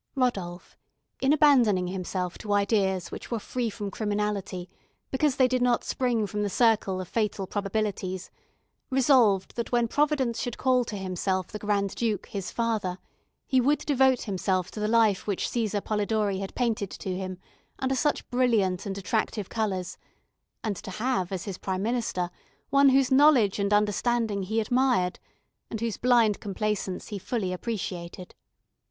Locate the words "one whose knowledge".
22.71-23.59